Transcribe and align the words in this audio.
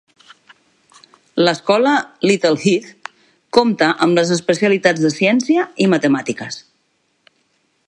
L'escola 1.41 1.91
Little 2.29 2.57
Heath 2.63 3.11
compte 3.59 3.91
amb 4.07 4.19
les 4.21 4.33
especialitats 4.39 5.05
de 5.05 5.15
Ciència 5.19 5.69
i 5.85 5.91
Matemàtiques. 5.95 6.61